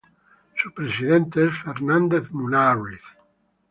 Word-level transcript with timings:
Su 0.55 0.73
presidente 0.73 1.45
es 1.47 1.55
Fernando 1.63 2.19
Munárriz. 2.31 3.01